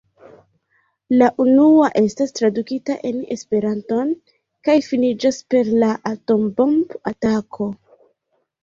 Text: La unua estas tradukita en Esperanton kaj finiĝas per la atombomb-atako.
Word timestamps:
La 1.21 1.27
unua 1.43 1.89
estas 2.01 2.33
tradukita 2.39 2.97
en 3.11 3.21
Esperanton 3.37 4.11
kaj 4.69 4.79
finiĝas 4.89 5.41
per 5.57 5.71
la 5.85 5.95
atombomb-atako. 6.17 7.75